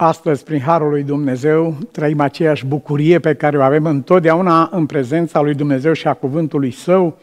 [0.00, 5.40] Astăzi, prin Harul lui Dumnezeu, trăim aceeași bucurie pe care o avem întotdeauna în prezența
[5.40, 7.18] lui Dumnezeu și a cuvântului Său.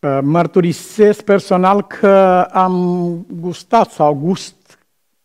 [0.00, 4.78] Uh, mărturisesc personal că am gustat sau gust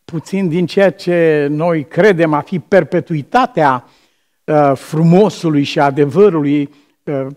[0.04, 3.84] puțin din ceea ce noi credem a fi perpetuitatea
[4.44, 6.68] uh, frumosului și adevărului uh,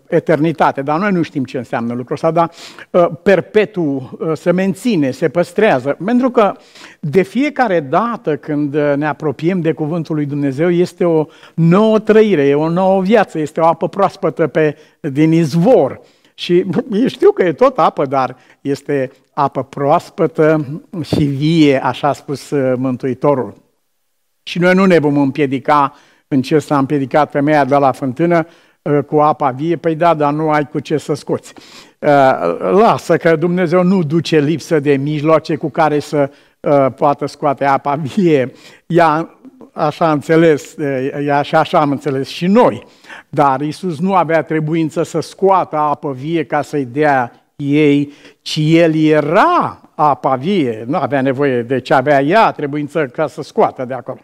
[0.08, 2.50] eternitate, dar noi nu știm ce înseamnă lucrul ăsta, dar
[2.90, 5.96] uh, perpetu se menține, se păstrează.
[6.04, 6.56] Pentru că
[7.00, 12.54] de fiecare dată când ne apropiem de Cuvântul lui Dumnezeu este o nouă trăire, e
[12.54, 16.00] o nouă viață, este o apă proaspătă pe, din izvor.
[16.34, 16.64] Și
[17.06, 20.66] știu că e tot apă, dar este apă proaspătă
[21.02, 23.62] și vie, așa a spus Mântuitorul.
[24.42, 25.94] Și noi nu ne vom împiedica
[26.28, 28.46] în ce s-a împiedicat femeia de la fântână
[29.06, 31.52] cu apa vie, păi da, dar nu ai cu ce să scoți.
[32.58, 36.30] Lasă că Dumnezeu nu duce lipsă de mijloace cu care să
[36.96, 38.52] poată scoate apa vie.
[38.86, 39.38] Ea
[39.72, 40.76] așa am înțeles,
[41.26, 42.86] ea și așa am înțeles și noi.
[43.28, 48.94] Dar Isus nu avea trebuință să scoată apă vie ca să-i dea ei, ci El
[48.94, 50.84] era apa vie.
[50.86, 54.20] Nu avea nevoie de ce avea ea, trebuință ca să scoată de acolo.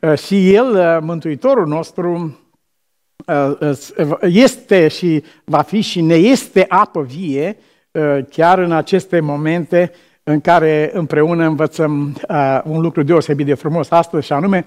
[0.00, 2.30] Uh, și El, uh, Mântuitorul nostru, uh,
[4.20, 7.56] este și va fi și ne este apă vie
[8.30, 12.16] chiar în aceste momente în care împreună învățăm
[12.64, 14.64] un lucru deosebit de frumos astăzi și anume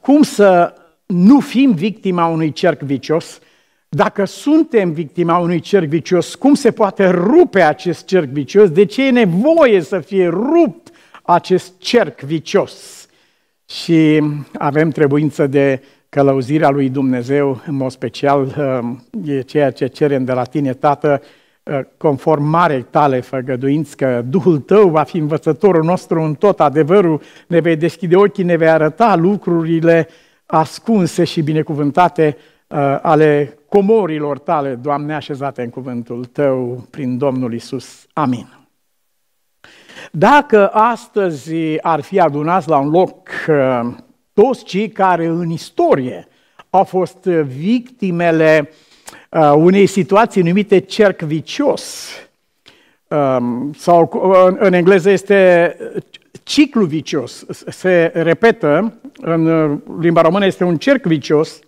[0.00, 0.74] cum să
[1.06, 3.38] nu fim victima unui cerc vicios,
[3.88, 8.70] dacă suntem victima unui cerc vicios, cum se poate rupe acest cerc vicios?
[8.70, 10.90] De ce e nevoie să fie rupt
[11.22, 13.06] acest cerc vicios?
[13.70, 14.22] Și
[14.58, 20.32] avem trebuință de călăuzirea lui Dumnezeu, în mod special, uh, e ceea ce cerem de
[20.32, 21.22] la tine, Tată,
[21.62, 27.20] uh, conform marei tale făgăduinți, că Duhul tău va fi învățătorul nostru în tot adevărul,
[27.46, 30.08] ne vei deschide ochii, ne vei arăta lucrurile
[30.46, 38.06] ascunse și binecuvântate uh, ale comorilor tale, Doamne, așezate în cuvântul Tău prin Domnul Isus.
[38.12, 38.58] Amin.
[40.12, 43.88] Dacă astăzi ar fi adunați la un loc uh,
[44.42, 46.28] toți cei care în istorie
[46.70, 48.70] au fost victimele
[49.30, 52.08] uh, unei situații numite cerc vicios,
[53.08, 55.76] um, sau uh, în engleză este
[56.42, 61.58] ciclu vicios, se repetă, în limba română este un cerc vicios,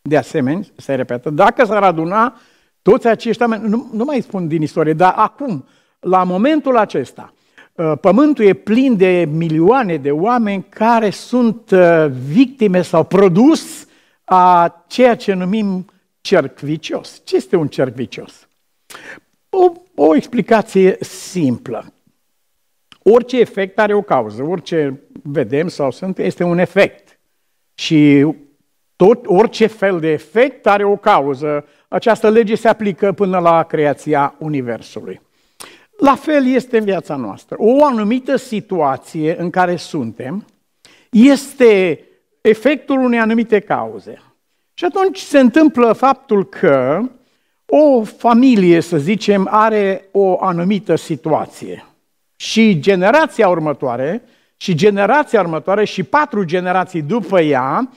[0.00, 2.40] de asemenea, se repetă, dacă s-ar aduna
[2.82, 5.64] toți acești oameni, nu, nu mai spun din istorie, dar acum,
[6.00, 7.41] la momentul acesta, uh,
[8.00, 13.86] pământul e plin de milioane de oameni care sunt uh, victime sau produs
[14.24, 15.86] a ceea ce numim
[16.20, 17.20] cerc vicios.
[17.24, 18.48] Ce este un cerc vicios?
[19.48, 21.92] O, o explicație simplă.
[23.02, 27.18] Orice efect are o cauză, orice vedem sau sunt, este un efect.
[27.74, 28.26] Și
[28.96, 31.66] tot, orice fel de efect are o cauză.
[31.88, 35.20] Această lege se aplică până la creația Universului.
[36.02, 37.56] La fel este în viața noastră.
[37.58, 40.46] O anumită situație în care suntem
[41.10, 42.00] este
[42.40, 44.22] efectul unei anumite cauze.
[44.74, 47.00] Și atunci se întâmplă faptul că
[47.66, 51.84] o familie, să zicem, are o anumită situație.
[52.36, 54.22] Și generația următoare,
[54.56, 57.88] și generația următoare, și patru generații după ea,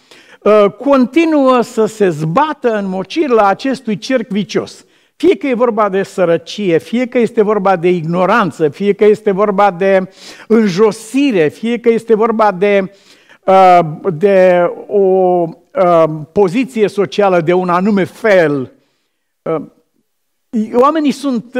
[0.46, 4.86] Uh, continuă să se zbată în mocirla acestui cerc vicios.
[5.18, 9.32] Fie că e vorba de sărăcie, fie că este vorba de ignoranță, fie că este
[9.32, 10.10] vorba de
[10.48, 12.92] înjosire, fie că este vorba de,
[13.46, 13.80] uh,
[14.14, 18.72] de o uh, poziție socială de un anume fel.
[20.74, 21.56] Oamenii sunt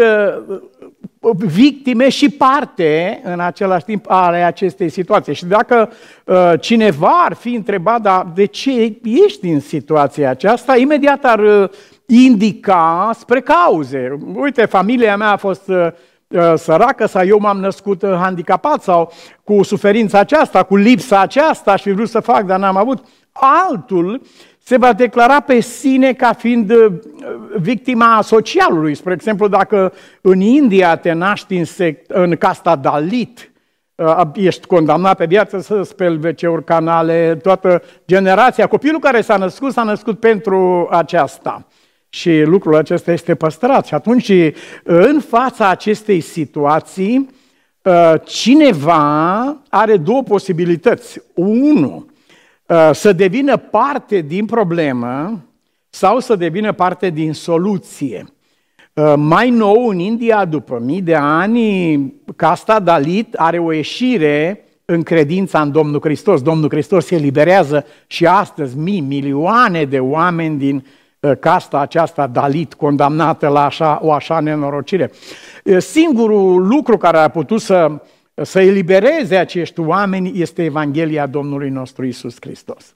[1.34, 5.34] victime și parte în același timp ale acestei situații.
[5.34, 5.92] Și dacă
[6.26, 11.70] uh, cineva ar fi întrebat, dar de ce ești în situația aceasta, imediat ar uh,
[12.08, 14.18] indica spre cauze.
[14.36, 15.88] Uite, familia mea a fost uh,
[16.28, 19.12] uh săracă sau eu m-am născut uh, handicapat sau
[19.44, 23.06] cu suferința aceasta, cu lipsa aceasta și vrut să fac, dar n-am avut.
[23.32, 24.22] Altul
[24.68, 26.94] se va declara pe sine ca fiind uh,
[27.58, 28.96] victima socialului.
[28.96, 33.52] Spre exemplu, dacă în India te naști în, sect, în casta Dalit,
[33.96, 38.68] uh, ești condamnat pe viață să speli wc canale, toată generația.
[38.68, 41.68] Copilul care s-a născut, s-a născut pentru aceasta.
[42.16, 43.86] Și lucrul acesta este păstrat.
[43.86, 44.32] Și atunci,
[44.84, 47.30] în fața acestei situații,
[47.82, 51.22] uh, cineva are două posibilități.
[51.34, 52.06] Unu,
[52.68, 55.44] Uh, să devină parte din problemă
[55.90, 58.26] sau să devină parte din soluție.
[58.94, 65.04] Uh, mai nou, în India, după mii de ani, casta Dalit are o ieșire în
[65.04, 66.42] credința în Domnul Hristos.
[66.42, 70.84] Domnul Hristos se eliberează și astăzi mii, milioane de oameni din uh,
[71.40, 75.12] casta aceasta dalit, condamnată la așa, o așa nenorocire.
[75.64, 77.92] Uh, singurul lucru care a putut să,
[78.34, 82.94] să elibereze acești oameni este Evanghelia Domnului nostru Isus Hristos.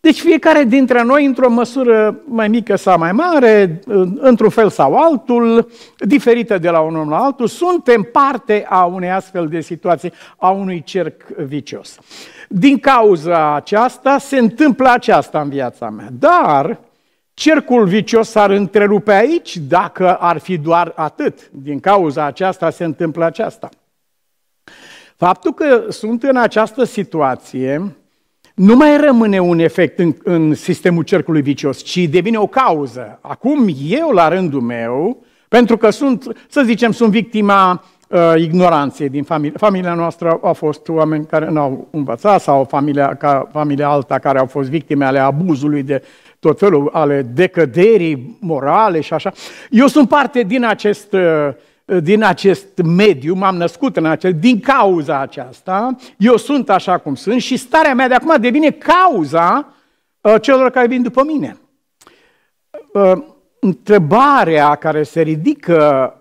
[0.00, 3.80] Deci fiecare dintre noi, într-o măsură mai mică sau mai mare,
[4.16, 9.46] într-un fel sau altul, diferită de la unul la altul, suntem parte a unei astfel
[9.48, 11.98] de situații, a unui cerc vicios.
[12.48, 16.08] Din cauza aceasta se întâmplă aceasta în viața mea.
[16.18, 16.78] Dar
[17.38, 21.50] cercul vicios s-ar întrerupe aici dacă ar fi doar atât.
[21.50, 23.68] Din cauza aceasta se întâmplă aceasta.
[25.16, 27.96] Faptul că sunt în această situație
[28.54, 33.18] nu mai rămâne un efect în, în sistemul cercului vicios, ci devine o cauză.
[33.20, 39.22] Acum eu, la rândul meu, pentru că sunt, să zicem, sunt victima uh, ignoranței din
[39.22, 39.56] familie.
[39.58, 44.38] Familia noastră a fost oameni care nu au învățat sau familia, ca, familia alta care
[44.38, 46.02] au fost victime ale abuzului de
[46.38, 49.32] tot felul, ale decăderii morale și așa.
[49.70, 51.48] Eu sunt parte din acest uh,
[52.02, 57.40] din acest mediu, m-am născut în acest, din cauza aceasta, eu sunt așa cum sunt
[57.40, 59.74] și starea mea de acum devine cauza
[60.20, 61.56] uh, celor care vin după mine.
[62.92, 63.12] Uh,
[63.60, 66.12] întrebarea care se ridică,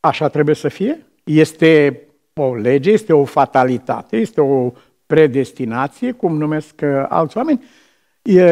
[0.00, 2.00] așa trebuie să fie, este
[2.34, 4.72] o lege, este o fatalitate, este o
[5.06, 7.64] predestinație, cum numesc uh, alți oameni.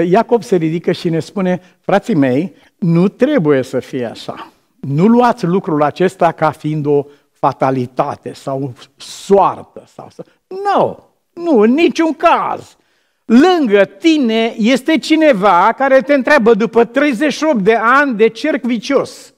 [0.04, 4.52] Iacob se ridică și ne spune, frații mei, nu trebuie să fie așa.
[4.80, 9.84] Nu luați lucrul acesta ca fiind o fatalitate sau soartă.
[9.86, 10.08] Sau...
[10.46, 10.96] Nu, no,
[11.32, 12.76] nu, în niciun caz.
[13.24, 19.34] Lângă tine este cineva care te întreabă după 38 de ani de cerc vicios.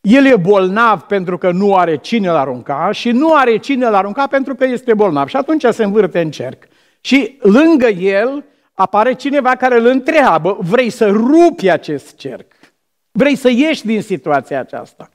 [0.00, 3.94] El e bolnav pentru că nu are cine l arunca și nu are cine l
[3.94, 5.28] arunca pentru că este bolnav.
[5.28, 6.64] Și atunci se învârte în cerc.
[7.00, 8.44] Și lângă el
[8.78, 12.52] apare cineva care îl întreabă, vrei să rupi acest cerc?
[13.10, 15.08] Vrei să ieși din situația aceasta.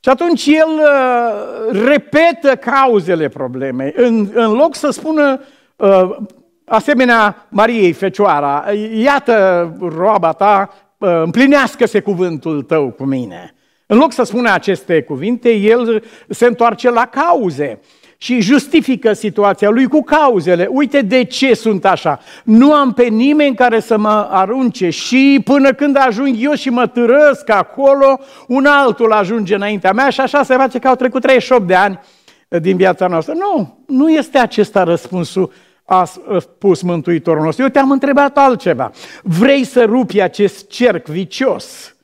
[0.00, 3.92] Și atunci el uh, repetă cauzele problemei.
[3.96, 5.40] În, în loc să spună,
[5.76, 6.16] uh,
[6.64, 13.54] asemenea Mariei Fecioara, iată roaba ta, uh, împlinească-se cuvântul tău cu mine.
[13.86, 17.80] În loc să spună aceste cuvinte, el se întoarce la cauze
[18.16, 20.68] și justifică situația lui cu cauzele.
[20.70, 22.20] Uite de ce sunt așa.
[22.44, 26.86] Nu am pe nimeni care să mă arunce și până când ajung eu și mă
[26.86, 28.18] târăsc acolo,
[28.48, 32.00] un altul ajunge înaintea mea și așa se face că au trecut 38 de ani
[32.48, 33.34] din viața noastră.
[33.34, 35.52] Nu, nu este acesta răspunsul
[35.84, 36.04] a
[36.38, 37.62] spus Mântuitorul nostru.
[37.62, 38.90] Eu te-am întrebat altceva.
[39.22, 41.96] Vrei să rupi acest cerc vicios?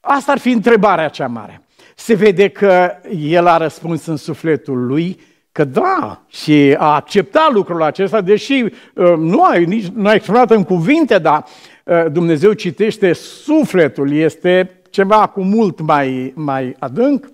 [0.00, 1.61] Asta ar fi întrebarea cea mare.
[2.02, 5.20] Se vede că el a răspuns în sufletul lui
[5.52, 10.50] Că da, și a acceptat lucrul acesta, deși uh, nu a, nici, nu a exprimat
[10.50, 11.44] în cuvinte, dar
[11.84, 17.26] uh, Dumnezeu citește sufletul, este ceva cu mult mai, mai adânc.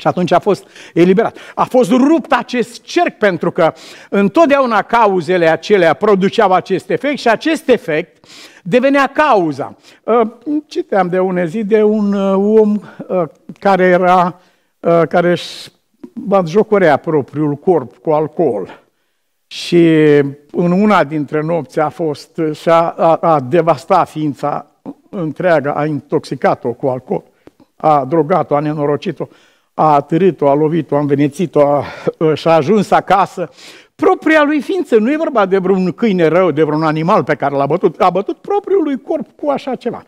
[0.00, 1.38] Și atunci a fost eliberat.
[1.54, 3.72] A fost rupt acest cerc pentru că
[4.10, 8.26] întotdeauna cauzele acelea produceau acest efect și acest efect
[8.62, 9.76] devenea cauza.
[10.02, 10.20] Uh,
[10.66, 12.80] citeam de une zi de un om
[13.58, 14.40] care era
[15.08, 15.70] care își
[16.44, 18.80] jocorea propriul corp cu alcool.
[19.46, 19.86] Și
[20.50, 24.66] în una dintre nopți a fost și a, a, a devastat ființa
[25.10, 27.22] întreagă, a intoxicat-o cu alcool,
[27.76, 29.26] a drogat-o, a nenorocit-o,
[29.78, 31.84] a atârât-o, a lovit-o, a învenețit-o, a,
[32.34, 33.50] și a ajuns acasă.
[33.94, 37.54] Propria lui ființă, nu e vorba de vreun câine rău, de vreun animal pe care
[37.54, 40.06] l-a bătut, a bătut propriul lui corp cu așa ceva.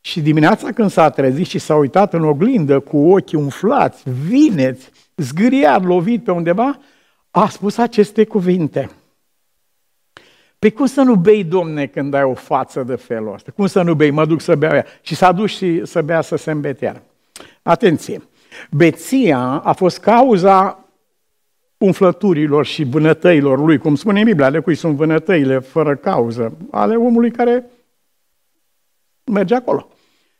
[0.00, 5.84] Și dimineața când s-a trezit și s-a uitat în oglindă cu ochii umflați, vineți, zgâriat,
[5.84, 6.78] lovit pe undeva,
[7.30, 8.90] a spus aceste cuvinte.
[10.58, 13.52] Pe cum să nu bei, domne, când ai o față de felul ăsta?
[13.56, 14.10] Cum să nu bei?
[14.10, 14.86] Mă duc să beau ea.
[15.00, 17.02] Și s-a dus și să bea să se îmbeteară.
[17.62, 18.22] Atenție!
[18.70, 20.84] Beția a fost cauza
[21.78, 26.94] umflăturilor și vânătăilor lui, cum spune în Biblia, ale cui sunt vânătăile fără cauză, ale
[26.94, 27.64] omului care
[29.24, 29.88] merge acolo.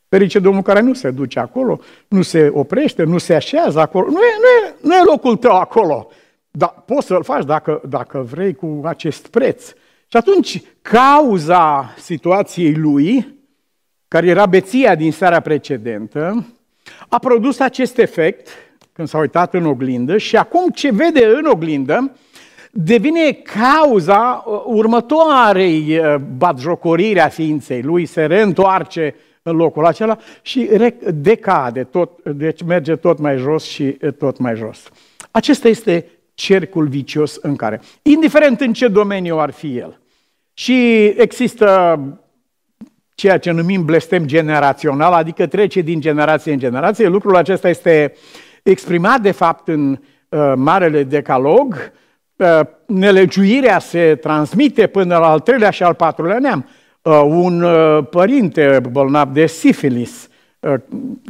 [0.08, 4.06] Ferice Domnul care nu se duce acolo, nu se oprește, nu se așează acolo.
[4.06, 6.08] Nu e, nu e, nu e locul tău acolo.
[6.50, 9.68] Dar poți să-l faci dacă, dacă vrei cu acest preț.
[10.06, 13.34] Și atunci, cauza situației lui,
[14.08, 16.46] care era beția din seara precedentă,
[17.08, 18.48] a produs acest efect
[18.92, 22.16] când s-a uitat în oglindă și acum ce vede în oglindă
[22.70, 30.70] devine cauza uh, următoarei uh, batjocoriri a ființei lui, se reîntoarce în locul acela și
[31.14, 33.84] decade, tot, deci merge tot mai jos și
[34.18, 34.90] tot mai jos.
[35.30, 40.00] Acesta este cercul vicios în care, indiferent în ce domeniu ar fi el.
[40.54, 41.98] Și există
[43.16, 47.08] ceea ce numim blestem generațional, adică trece din generație în generație.
[47.08, 48.14] Lucrul acesta este
[48.62, 51.92] exprimat, de fapt, în uh, Marele Decalog.
[52.36, 56.68] Uh, nelegiuirea se transmite până la al treilea și al patrulea neam.
[57.02, 60.28] Uh, un uh, părinte bolnav de sifilis,
[60.60, 60.74] uh,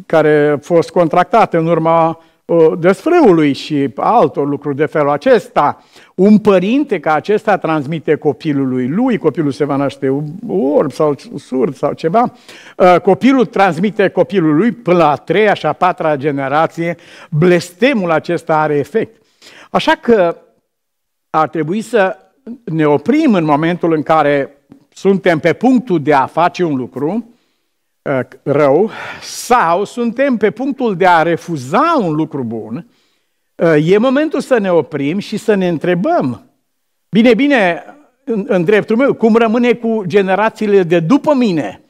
[0.07, 2.21] care a fost contractat în urma
[2.79, 5.85] desfrâului și altor lucruri de felul acesta.
[6.15, 11.93] Un părinte ca acesta transmite copilului lui, copilul se va naște orb sau surd sau
[11.93, 12.33] ceva,
[13.03, 16.97] copilul transmite copilului până la a treia și a patra generație,
[17.31, 19.23] blestemul acesta are efect.
[19.71, 20.37] Așa că
[21.31, 22.17] ar trebui să
[22.65, 24.57] ne oprim în momentul în care
[24.93, 27.36] suntem pe punctul de a face un lucru uh,
[28.43, 28.91] rău
[29.23, 32.87] sau suntem pe punctul de a refuza un lucru bun,
[33.55, 36.51] uh, e momentul să ne oprim și să ne întrebăm.
[37.09, 37.85] Bine, bine,
[38.25, 41.81] în, în dreptul meu, cum rămâne cu generațiile de după mine?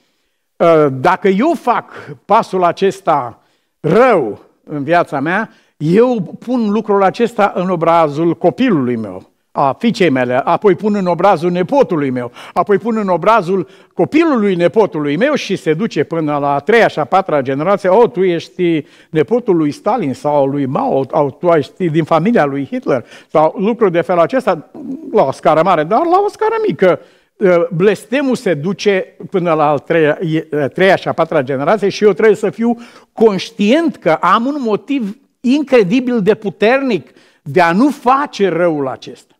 [0.56, 1.92] Uh, dacă eu fac
[2.24, 3.42] pasul acesta
[3.80, 10.40] rău în viața mea, eu pun lucrul acesta în obrazul copilului meu a fiicei mele,
[10.44, 15.74] apoi pun în obrazul nepotului meu, apoi pun în obrazul copilului nepotului meu și se
[15.74, 20.14] duce până la a treia și a patra generație, o, tu ești nepotul lui Stalin
[20.14, 24.70] sau lui Mao, sau tu ești din familia lui Hitler, sau lucruri de felul acesta,
[25.12, 27.00] la o scară mare, dar la o scară mică.
[27.40, 30.18] Ă, blestemul se duce până la a treia,
[30.62, 32.76] a treia și a patra generație și eu trebuie să fiu
[33.12, 37.10] conștient că am un motiv incredibil de puternic
[37.42, 39.35] de a nu face răul acesta.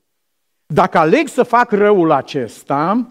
[0.67, 3.07] Dacă aleg să fac răul acesta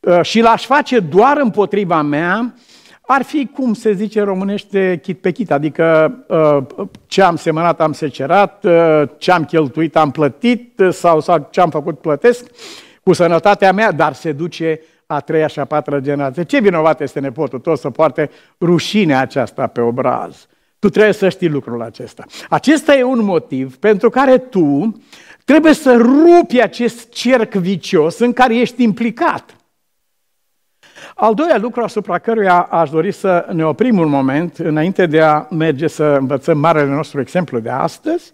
[0.00, 2.54] uh, și l-aș face doar împotriva mea,
[3.00, 7.92] ar fi, cum se zice românește, chit pe chit, adică uh, ce am semănat am
[7.92, 12.46] secerat, uh, ce am cheltuit am plătit sau, sau ce am făcut plătesc
[13.02, 16.42] cu sănătatea mea, dar se duce a treia și a patra generație.
[16.42, 20.46] Ce vinovat este nepotul tot să poarte rușinea aceasta pe obraz?
[20.78, 22.24] Tu trebuie să știi lucrul acesta.
[22.48, 24.96] Acesta e un motiv pentru care tu
[25.44, 29.56] Trebuie să rupi acest cerc vicios în care ești implicat.
[31.14, 35.46] Al doilea lucru asupra căruia aș dori să ne oprim un moment, înainte de a
[35.50, 38.32] merge să învățăm marele nostru exemplu de astăzi,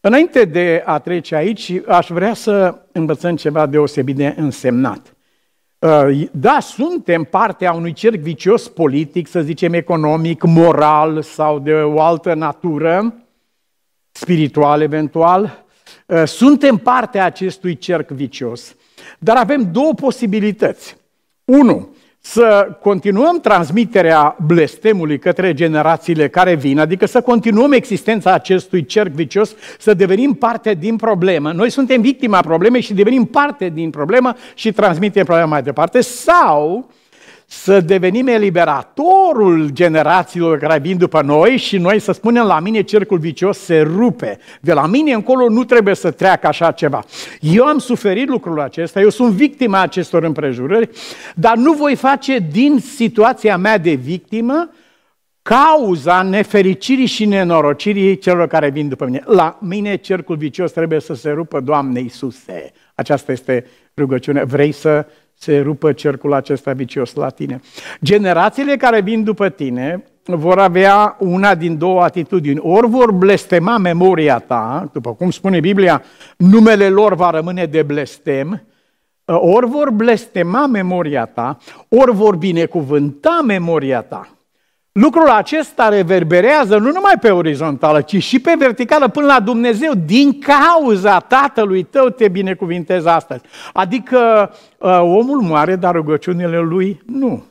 [0.00, 5.14] înainte de a trece aici, aș vrea să învățăm ceva deosebit de însemnat.
[5.78, 12.00] Uh, da, suntem partea unui cerc vicios politic, să zicem economic, moral sau de o
[12.00, 13.14] altă natură,
[14.12, 15.64] spiritual eventual,
[16.06, 18.74] Uh, suntem partea acestui cerc vicios,
[19.18, 20.96] dar avem două posibilități.
[21.44, 21.88] Unu,
[22.20, 29.54] să continuăm transmiterea blestemului către generațiile care vin, adică să continuăm existența acestui cerc vicios,
[29.78, 31.52] să devenim parte din problemă.
[31.52, 36.00] Noi suntem victima problemei și devenim parte din problemă și transmitem problema mai departe.
[36.00, 36.90] Sau
[37.52, 43.18] să devenim eliberatorul generațiilor care vin după noi și noi să spunem la mine cercul
[43.18, 44.38] vicios se rupe.
[44.60, 47.04] De la mine încolo nu trebuie să treacă așa ceva.
[47.40, 50.90] Eu am suferit lucrul acesta, eu sunt victima acestor împrejurări,
[51.34, 54.70] dar nu voi face din situația mea de victimă
[55.42, 59.22] cauza nefericirii și nenorocirii celor care vin după mine.
[59.26, 62.72] La mine cercul vicios trebuie să se rupă, Doamne Iisuse.
[62.94, 63.66] Aceasta este
[63.96, 64.44] rugăciunea.
[64.44, 65.06] Vrei să
[65.40, 67.60] se rupă cercul acesta vicios la tine.
[68.02, 72.58] Generațiile care vin după tine vor avea una din două atitudini.
[72.62, 76.02] Ori vor blestema memoria ta, după cum spune Biblia,
[76.36, 78.62] numele lor va rămâne de blestem,
[79.24, 84.28] ori vor blestema memoria ta, ori vor binecuvânta memoria ta.
[84.92, 89.92] Lucrul acesta reverberează nu numai pe orizontală, ci și pe verticală până la Dumnezeu.
[90.04, 93.42] Din cauza Tatălui tău te binecuvintez astăzi.
[93.72, 97.44] Adică uh, omul moare, dar rugăciunile lui nu.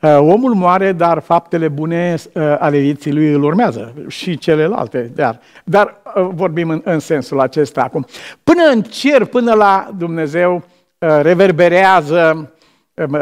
[0.00, 5.10] Uh, omul moare, dar faptele bune uh, ale vieții lui îl urmează și celelalte.
[5.14, 8.06] Dar, dar vorbim în, în sensul acesta acum.
[8.44, 10.62] Până în cer, până la Dumnezeu,
[10.98, 12.50] reverberează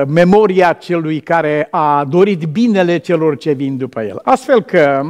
[0.07, 4.21] memoria celui care a dorit binele celor ce vin după el.
[4.25, 5.03] Astfel că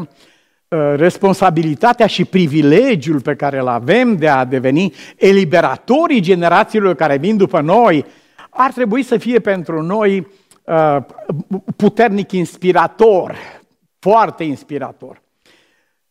[0.71, 7.37] ă, responsabilitatea și privilegiul pe care îl avem de a deveni eliberatorii generațiilor care vin
[7.37, 8.05] după noi
[8.51, 10.27] ar trebui să fie pentru noi
[10.69, 11.07] ă,
[11.77, 13.35] puternic inspirator,
[13.99, 15.23] foarte inspirator.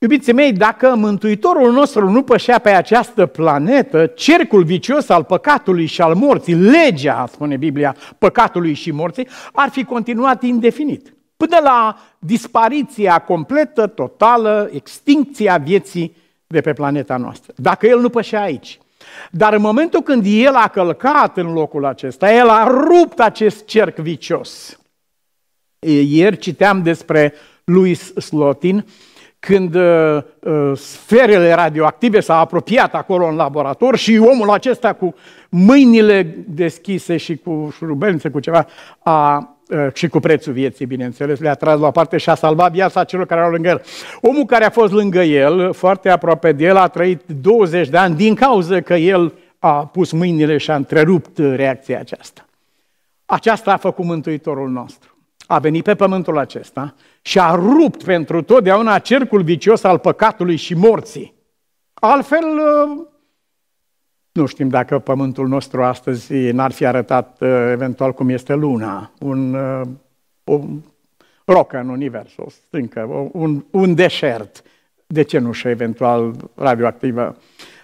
[0.04, 6.02] Iubiții mei, dacă Mântuitorul nostru nu pășea pe această planetă, cercul vicios al păcatului și
[6.02, 11.14] al morții, legea, spune Biblia, păcatului și morții, ar fi continuat indefinit.
[11.38, 16.16] Până la dispariția completă, totală, extincția vieții
[16.48, 17.54] de pe planeta noastră.
[17.56, 18.80] Dacă el nu pășea aici.
[19.32, 23.98] Dar în momentul când el a călcat în locul acesta, el a rupt acest cerc
[23.98, 24.80] vicios.
[26.08, 27.34] Ieri citeam despre
[27.64, 28.86] Louis Slotin,
[29.46, 35.16] când uh, uh, sferele radioactive s-au apropiat acolo în laborator și omul acesta cu
[35.50, 38.66] mâinile deschise și cu șurubelnițe, cu ceva,
[39.00, 42.72] a, uh, și cu prețul vieții, bineînțeles, le-a tras la o parte și a salvat
[42.72, 43.82] viața celor care erau lângă el.
[44.22, 48.16] Omul care a fost lângă el, foarte aproape de el, a trăit 20 de ani
[48.16, 52.46] din cauza că el a pus mâinile și a întrerupt reacția aceasta.
[53.26, 55.13] Aceasta a făcut Mântuitorul nostru
[55.48, 60.74] a venit pe pământul acesta și a rupt pentru totdeauna cercul vicios al păcatului și
[60.74, 61.34] morții.
[61.94, 63.06] Altfel, uh,
[64.32, 69.54] nu știm dacă pământul nostru astăzi n-ar fi arătat uh, eventual cum este luna, un,
[69.54, 69.82] uh,
[70.44, 70.60] o
[71.46, 74.64] rocă în univers, o stâncă, un, un deșert,
[75.08, 77.38] de ce nu și eventual radioactivă.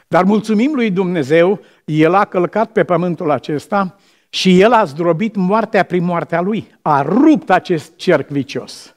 [0.08, 3.96] Dar mulțumim lui Dumnezeu, El a călcat pe pământul acesta
[4.29, 6.77] și el a zdrobit moartea prin moartea lui.
[6.81, 8.95] A rupt acest cerc vicios.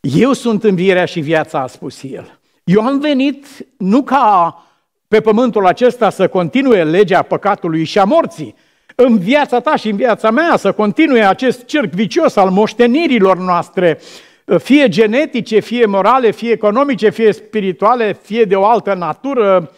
[0.00, 2.40] Eu sunt învierea și viața, a spus el.
[2.64, 3.46] Eu am venit
[3.76, 4.64] nu ca
[5.08, 8.54] pe pământul acesta să continue legea păcatului și a morții,
[8.94, 14.00] în viața ta și în viața mea să continue acest cerc vicios al moștenirilor noastre,
[14.58, 19.70] fie genetice, fie morale, fie economice, fie spirituale, fie de o altă natură,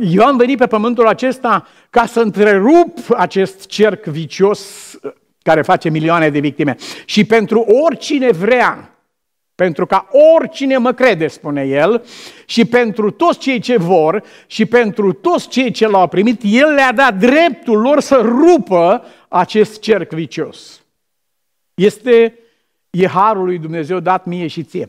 [0.00, 4.94] eu am venit pe pământul acesta ca să întrerup acest cerc vicios
[5.42, 6.76] care face milioane de victime.
[7.04, 8.96] Și pentru oricine vrea,
[9.54, 12.04] pentru ca oricine mă crede, spune el,
[12.46, 16.92] și pentru toți cei ce vor și pentru toți cei ce l-au primit, el le-a
[16.92, 20.82] dat dreptul lor să rupă acest cerc vicios.
[21.74, 22.38] Este
[22.90, 24.88] e harul lui Dumnezeu dat mie și ție.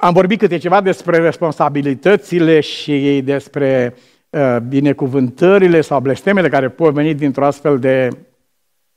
[0.00, 3.96] Am vorbit câte ceva despre responsabilitățile și despre
[4.30, 8.08] uh, binecuvântările sau blestemele care pot veni dintr-o astfel de,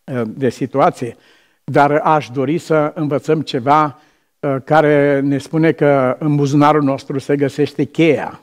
[0.03, 1.15] uh, de situație,
[1.63, 3.99] dar aș dori să învățăm ceva
[4.39, 8.39] uh, care ne spune că în buzunarul nostru se găsește cheia.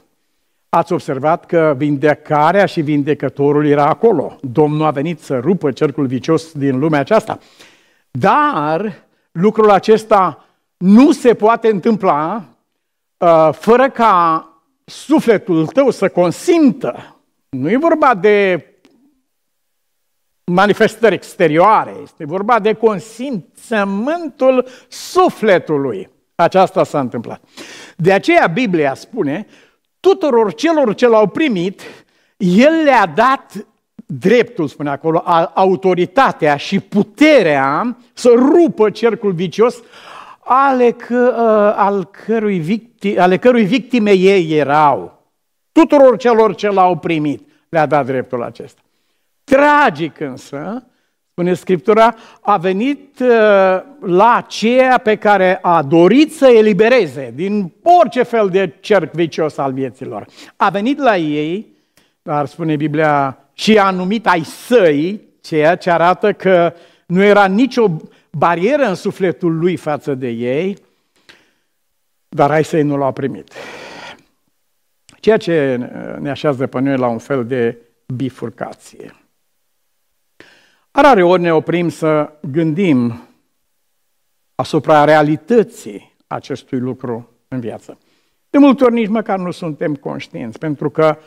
[0.68, 4.36] Ați observat că vindecarea și vindecătorul era acolo.
[4.40, 7.38] Domnul a venit să rupă cercul vicios din lumea aceasta.
[8.10, 8.94] Dar
[9.32, 10.44] lucrul acesta
[10.76, 12.49] nu se poate întâmpla uh,
[13.52, 14.44] fără ca
[14.84, 17.16] sufletul tău să consimtă.
[17.48, 18.64] Nu e vorba de
[20.44, 26.10] manifestări exterioare, este vorba de consimțământul sufletului.
[26.34, 27.42] Aceasta s-a întâmplat.
[27.96, 29.46] De aceea Biblia spune,
[30.00, 31.80] tuturor celor ce l-au primit,
[32.36, 33.66] El le-a dat
[34.06, 35.22] dreptul, spune acolo,
[35.54, 39.82] autoritatea și puterea să rupă cercul vicios
[40.52, 45.22] ale, că, uh, al cărui victi, ale cărui victime ei erau.
[45.72, 48.80] Tuturor celor ce l-au primit le-a dat dreptul acesta.
[49.44, 50.86] Tragic însă,
[51.30, 53.28] spune Scriptura, a venit uh,
[54.00, 59.72] la aceea pe care a dorit să elibereze din orice fel de cerc vicios al
[59.72, 60.26] vieților.
[60.56, 61.66] A venit la ei,
[62.22, 66.72] dar spune Biblia, și a numit ai săi, ceea ce arată că
[67.06, 67.90] nu era nicio
[68.30, 70.78] barieră în sufletul lui față de ei,
[72.28, 73.52] dar ai să nu l-au primit.
[75.20, 75.76] Ceea ce
[76.18, 79.14] ne așează pe noi la un fel de bifurcație.
[80.90, 83.28] Rare ori ne oprim să gândim
[84.54, 87.98] asupra realității acestui lucru în viață.
[88.50, 91.18] De multe ori nici măcar nu suntem conștienți, pentru că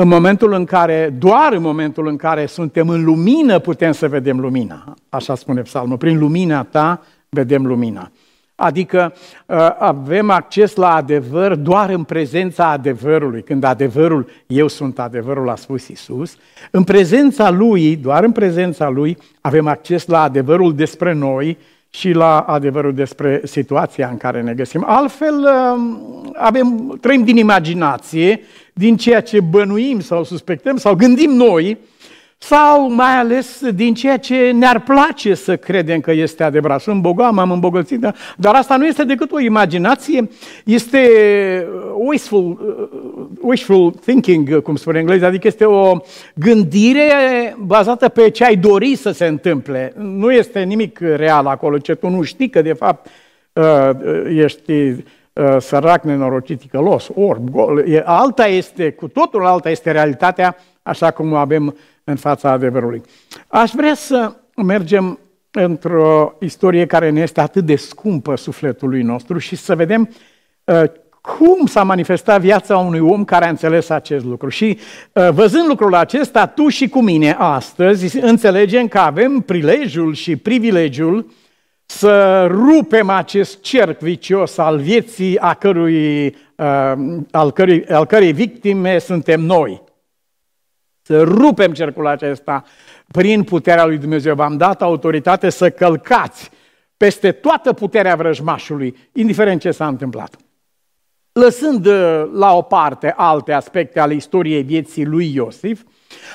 [0.00, 4.40] în momentul în care, doar în momentul în care suntem în lumină, putem să vedem
[4.40, 4.94] lumina.
[5.08, 5.96] Așa spune psalmul.
[5.96, 8.10] Prin lumina ta vedem lumina.
[8.54, 9.12] Adică
[9.46, 13.42] uh, avem acces la adevăr doar în prezența adevărului.
[13.42, 16.36] Când adevărul, eu sunt adevărul, a spus Isus,
[16.70, 21.58] în prezența Lui, doar în prezența Lui, avem acces la adevărul despre noi
[21.90, 24.84] și la adevărul despre situația în care ne găsim.
[24.86, 25.34] Altfel,
[25.74, 28.40] um, avem, trăim din imaginație,
[28.80, 31.78] din ceea ce bănuim sau suspectăm sau gândim noi,
[32.38, 36.80] sau mai ales din ceea ce ne-ar place să credem că este adevărat.
[36.80, 38.00] Sunt bogat, m-am îmbogățit,
[38.36, 40.28] dar asta nu este decât o imaginație,
[40.64, 41.00] este
[41.94, 42.58] wishful,
[43.20, 45.96] uh, wishful thinking, cum spune engleză, adică este o
[46.34, 47.10] gândire
[47.58, 49.92] bazată pe ce ai dori să se întâmple.
[49.96, 53.08] Nu este nimic real acolo, ce tu nu știi că de fapt
[53.52, 53.90] uh,
[54.28, 54.96] ești uh,
[55.58, 57.84] sărac, nenorocit, călos, orb, gol.
[58.04, 63.02] Alta este, cu totul alta este realitatea, așa cum o avem în fața adevărului.
[63.48, 65.18] Aș vrea să mergem
[65.50, 70.10] într-o istorie care ne este atât de scumpă sufletului nostru și să vedem
[70.64, 70.82] uh,
[71.20, 74.48] cum s-a manifestat viața unui om care a înțeles acest lucru.
[74.48, 74.78] Și
[75.12, 81.30] uh, văzând lucrul acesta, tu și cu mine astăzi înțelegem că avem prilejul și privilegiul
[81.90, 86.92] să rupem acest cerc vicios al vieții a cărui, uh,
[87.30, 89.82] al, cărui, al cărei victime suntem noi.
[91.02, 92.64] Să rupem cercul acesta
[93.12, 94.34] prin puterea lui Dumnezeu.
[94.34, 96.50] V-am dat autoritate să călcați
[96.96, 100.36] peste toată puterea vrăjmașului, indiferent ce s-a întâmplat.
[101.32, 105.82] Lăsând uh, la o parte alte aspecte ale istoriei vieții lui Iosif,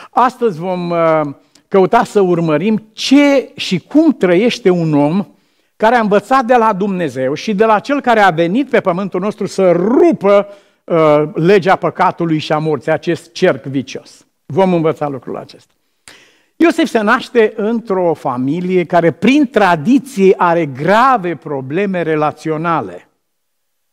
[0.10, 1.22] astăzi vom uh,
[1.68, 5.26] căuta să urmărim ce și cum trăiește un om
[5.76, 9.20] care a învățat de la Dumnezeu și de la cel care a venit pe pământul
[9.20, 10.48] nostru să rupă
[10.84, 14.26] uh, legea păcatului și a morții, acest cerc vicios.
[14.46, 15.74] Vom învăța lucrul acesta.
[16.56, 23.10] Iosef se naște într-o familie care prin tradiție are grave probleme relaționale.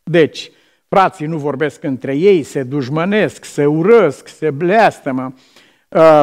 [0.03, 0.51] Deci,
[0.87, 5.33] frații nu vorbesc între ei, se dușmănesc, se urăsc, se bleastămă.
[5.89, 6.21] Uh,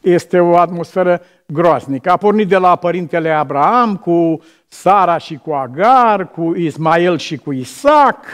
[0.00, 2.10] este o atmosferă groaznică.
[2.10, 7.52] A pornit de la părintele Abraham cu Sara și cu Agar, cu Ismael și cu
[7.52, 8.24] Isaac.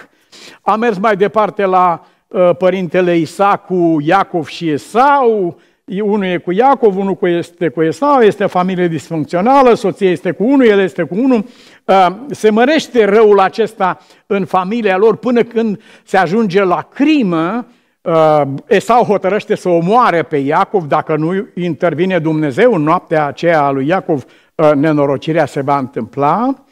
[0.63, 5.59] A mers mai departe la uh, părintele Isaac cu Iacov și Esau,
[6.03, 10.45] unul e cu Iacov, unul este cu Esau, este o familie disfuncțională, soția este cu
[10.45, 11.45] unul, el este cu unul.
[11.85, 17.67] Uh, se mărește răul acesta în familia lor până când se ajunge la crimă.
[18.01, 23.71] Uh, Esau hotărăște să omoare pe Iacov, dacă nu intervine Dumnezeu în noaptea aceea a
[23.71, 24.44] lui Iacov, uh,
[24.75, 26.65] nenorocirea se va întâmpla.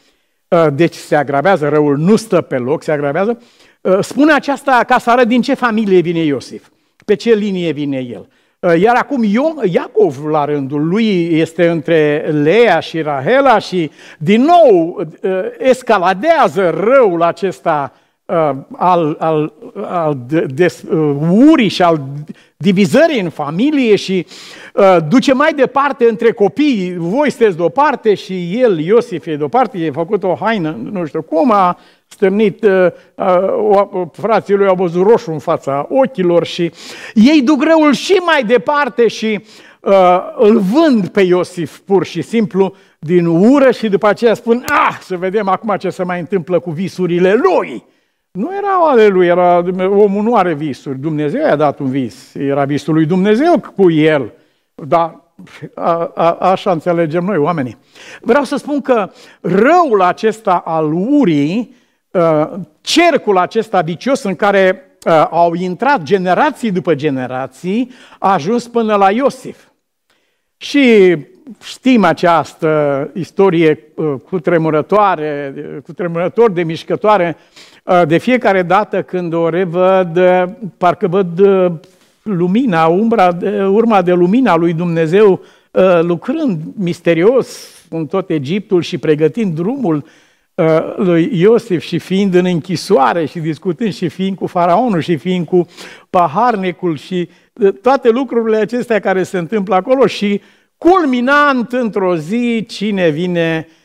[0.73, 3.41] Deci se agravează, răul nu stă pe loc, se agravează.
[3.99, 6.69] Spune aceasta ca să arăt din ce familie vine Iosif,
[7.05, 8.27] pe ce linie vine el.
[8.63, 9.23] Uh, iar acum
[9.63, 17.21] Iacov, la rândul lui, este între Lea și Rahela și, din nou, uh, escaladează răul
[17.21, 18.02] acesta uh,
[18.77, 20.83] al, al, al des,
[21.29, 22.01] urii și al
[22.57, 24.25] divizării în familie și
[25.07, 26.95] duce mai departe între copii.
[26.97, 30.35] Voi sunteți de o parte și el, Iosif, e de o parte, e făcut o
[30.39, 31.77] haină, nu știu cum, a
[32.13, 36.71] stârnit, uh, uh, frații lui au văzut roșu în fața ochilor și
[37.13, 39.43] ei duc răul și mai departe și
[39.79, 44.97] uh, îl vând pe Iosif pur și simplu din ură și după aceea spun, ah,
[45.01, 47.83] să vedem acum ce se mai întâmplă cu visurile lui.
[48.37, 52.65] Nu erau ale lui, era, omul nu are visuri, Dumnezeu i-a dat un vis, era
[52.65, 54.33] visul lui Dumnezeu cu el,
[54.75, 55.21] dar
[55.75, 57.77] a, a, așa înțelegem noi oamenii.
[58.21, 61.81] Vreau să spun că răul acesta al urii
[62.13, 68.95] Uh, cercul acesta vicios în care uh, au intrat generații după generații, a ajuns până
[68.95, 69.67] la Iosif.
[70.57, 71.15] Și
[71.63, 75.53] știm această istorie uh, cu tremurătoare,
[75.85, 77.37] cu tremurător de mișcătoare,
[78.07, 80.19] de fiecare dată când o revăd,
[80.77, 81.41] parcă văd
[82.21, 85.41] lumina, umbra, urma de lumina lui Dumnezeu
[86.01, 87.57] lucrând misterios
[87.89, 90.05] în tot Egiptul și pregătind drumul
[90.55, 95.45] Uh, lui Iosif și fiind în închisoare și discutând și fiind cu faraonul și fiind
[95.45, 95.67] cu
[96.09, 100.41] paharnicul și uh, toate lucrurile acestea care se întâmplă acolo și
[100.77, 103.75] culminant într-o zi cine vine uh,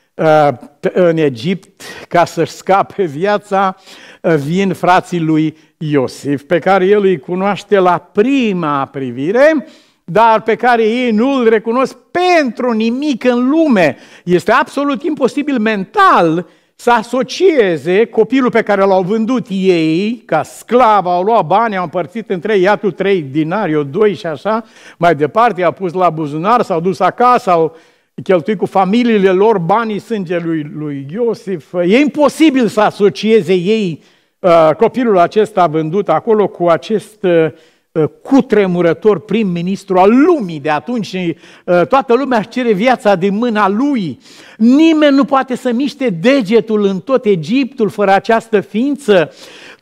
[0.92, 3.76] în Egipt ca să-și scape viața,
[4.20, 9.66] vin frații lui Iosif, pe care el îi cunoaște la prima privire,
[10.04, 13.96] dar pe care ei nu îl recunosc pentru nimic în lume.
[14.24, 21.22] Este absolut imposibil mental să asocieze copilul pe care l-au vândut ei, ca sclav, au
[21.22, 24.64] luat bani, au împărțit între ei, iată trei dinari, eu doi și așa,
[24.96, 27.76] mai departe, i-au pus la buzunar, s-au dus acasă, au
[28.22, 31.74] cheltuit cu familiile lor banii sângelui lui Iosif.
[31.74, 34.02] E imposibil să asocieze ei
[34.38, 37.46] uh, copilul acesta vândut acolo cu acest uh,
[37.98, 43.34] Uh, cutremurător prim-ministru al lumii de atunci și uh, toată lumea își cere viața din
[43.34, 44.18] mâna lui.
[44.56, 49.32] Nimeni nu poate să miște degetul în tot Egiptul fără această ființă.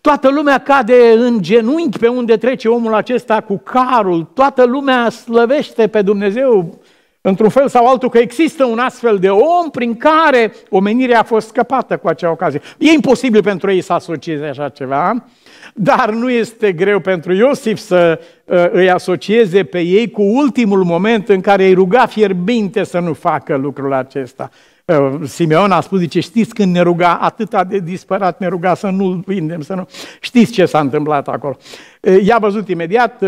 [0.00, 4.30] Toată lumea cade în genunchi pe unde trece omul acesta cu carul.
[4.34, 6.78] Toată lumea slăvește pe Dumnezeu
[7.28, 11.48] într-un fel sau altul că există un astfel de om prin care omenirea a fost
[11.48, 12.60] scăpată cu acea ocazie.
[12.78, 15.24] E imposibil pentru ei să asocieze așa ceva.
[15.74, 21.28] Dar nu este greu pentru Iosif să uh, îi asocieze pe ei cu ultimul moment
[21.28, 24.50] în care îi ruga fierbinte să nu facă lucrul acesta.
[24.84, 28.86] Uh, Simeon a spus, zice, știți când ne ruga, atât de disperat ne ruga să
[28.86, 29.88] nu-l vindem, să nu...
[30.20, 31.56] Știți ce s-a întâmplat acolo.
[32.00, 33.24] Uh, i-a văzut imediat,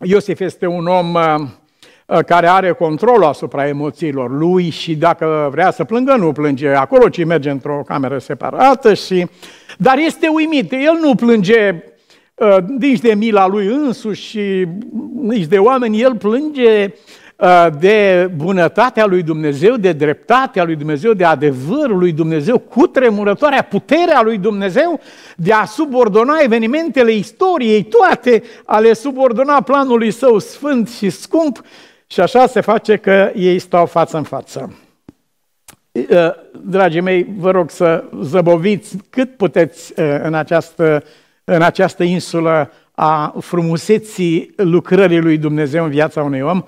[0.00, 1.16] Iosif este un om
[2.26, 7.24] care are controlul asupra emoțiilor lui și dacă vrea să plângă, nu plânge acolo, ci
[7.24, 8.94] merge într-o cameră separată.
[8.94, 9.26] Și...
[9.78, 11.84] Dar este uimit, el nu plânge
[12.34, 14.66] uh, nici de mila lui însuși și
[15.20, 16.92] nici de oameni, el plânge
[17.40, 23.62] Uh, de bunătatea lui Dumnezeu, de dreptatea lui Dumnezeu, de adevărul lui Dumnezeu, cu tremurătoarea
[23.62, 25.00] puterea lui Dumnezeu
[25.36, 31.62] de a subordona evenimentele istoriei, toate, a le subordona planului său sfânt și scump
[32.12, 34.74] și așa se face că ei stau față în față.
[35.92, 36.30] Uh,
[36.62, 41.04] dragii mei, vă rog să zăboviți cât puteți uh, în această,
[41.44, 46.64] în această insulă a frumuseții lucrării lui Dumnezeu în viața unui om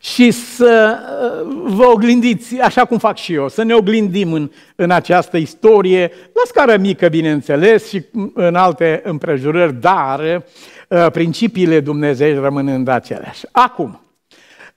[0.00, 0.98] și să
[1.46, 6.10] uh, vă oglindiți, așa cum fac și eu, să ne oglindim în, în această istorie,
[6.32, 8.04] la scară mică, bineînțeles, și
[8.34, 10.42] în alte împrejurări, dar
[10.88, 13.44] uh, principiile Dumnezeu rămânând aceleași.
[13.52, 13.98] Acum,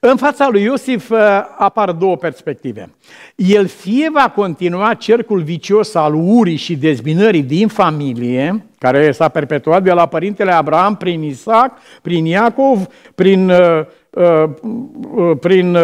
[0.00, 1.18] în fața lui Iosif uh,
[1.58, 2.94] apar două perspective.
[3.34, 9.82] El fie va continua cercul vicios al urii și dezbinării din familie, care s-a perpetuat
[9.82, 13.86] de la părintele Abraham prin Isaac, prin Iacov, prin, uh, uh,
[15.40, 15.76] prin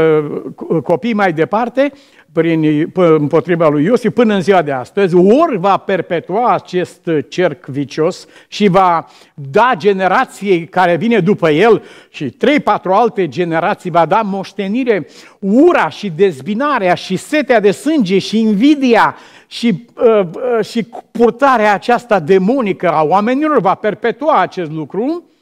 [0.83, 1.93] copii mai departe,
[2.35, 8.27] prin, împotriva lui Iosif până în ziua de astăzi, ori va perpetua acest cerc vicios
[8.49, 14.21] și va da generației care vine după el și trei, patru alte generații va da
[14.23, 15.07] moștenire,
[15.39, 22.21] ura și dezbinarea și setea de sânge și invidia și, uh, uh, și purtarea aceasta
[22.21, 25.34] demonică a oamenilor va perpetua acest lucru, uh,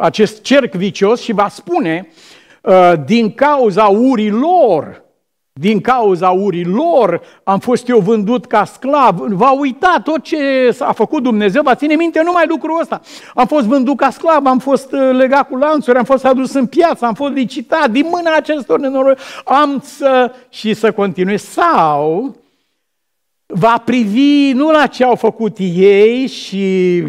[0.00, 2.08] acest cerc vicios și va spune
[2.60, 5.04] uh, din cauza urii lor,
[5.52, 9.18] din cauza urii lor am fost eu vândut ca sclav.
[9.18, 10.36] Va uita tot ce
[10.78, 13.00] a făcut Dumnezeu, va ține minte numai lucrul ăsta.
[13.34, 16.66] Am fost vândut ca sclav, am fost uh, legat cu lanțuri, am fost adus în
[16.66, 19.14] piață, am fost licitat din mâna acestor nenoroi.
[19.44, 21.38] Am să și să continui.
[21.38, 22.36] Sau
[23.46, 27.02] va privi nu la ce au făcut ei și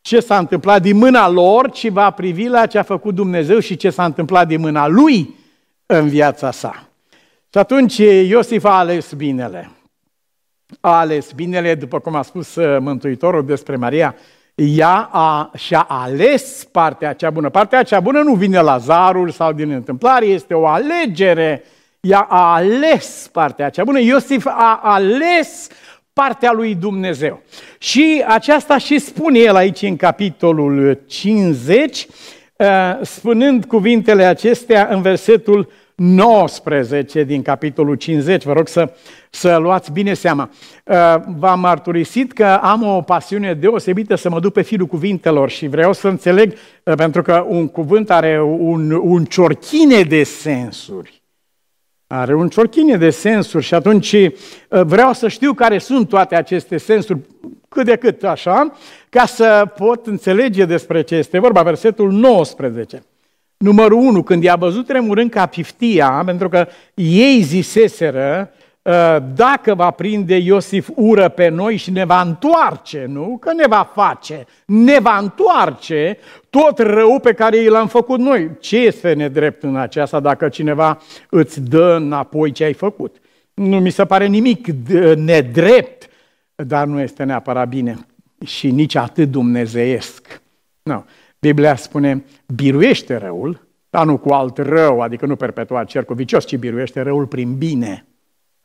[0.00, 3.76] ce s-a întâmplat din mâna lor, ci va privi la ce a făcut Dumnezeu și
[3.76, 5.34] ce s-a întâmplat din mâna lui
[5.86, 6.88] în viața sa.
[7.52, 9.70] Și atunci Iosif a ales binele.
[10.80, 14.14] A ales binele, după cum a spus uh, Mântuitorul despre Maria,
[14.54, 17.48] ea a, și-a ales partea cea bună.
[17.48, 21.64] Partea cea bună nu vine la zarul sau din întâmplare, este o alegere.
[22.00, 24.00] Ea a ales partea cea bună.
[24.00, 25.68] Iosif a ales
[26.20, 27.42] partea lui Dumnezeu.
[27.78, 32.06] Și aceasta și spune el aici în capitolul 50,
[32.56, 32.66] uh,
[33.02, 38.44] spunând cuvintele acestea în versetul 19 din capitolul 50.
[38.44, 38.92] Vă rog să,
[39.30, 40.50] să luați bine seama.
[40.84, 45.66] Uh, v-am mărturisit că am o pasiune deosebită să mă duc pe firul cuvintelor și
[45.66, 46.52] vreau să înțeleg,
[46.82, 51.19] uh, pentru că un cuvânt are un, un ciorchine de sensuri.
[52.12, 54.32] Are un ciorchine de sensuri și atunci uh,
[54.68, 57.18] vreau să știu care sunt toate aceste sensuri,
[57.68, 58.72] cât de cât așa,
[59.08, 61.62] ca să pot înțelege despre ce este vorba.
[61.62, 63.02] Versetul 19.
[63.56, 68.59] Numărul 1, când i-a văzut tremurând ca piftia, pentru că ei ziseseră, ă,
[69.34, 73.36] dacă va prinde Iosif ură pe noi și ne va întoarce, nu?
[73.40, 76.18] Că ne va face, ne va întoarce
[76.50, 78.50] tot rău pe care i l-am făcut noi.
[78.60, 80.98] Ce este nedrept în aceasta dacă cineva
[81.30, 83.16] îți dă înapoi ce ai făcut?
[83.54, 84.66] Nu mi se pare nimic
[85.16, 86.08] nedrept,
[86.54, 87.98] dar nu este neapărat bine
[88.44, 90.42] și nici atât dumnezeiesc.
[90.82, 91.04] Nu.
[91.38, 96.56] Biblia spune, biruiește răul, dar nu cu alt rău, adică nu perpetua cercul vicios, ci
[96.56, 98.04] biruiește răul prin bine.